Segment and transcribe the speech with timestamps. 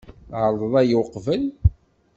[0.29, 1.43] Tɛerḍeḍ aya uqbel?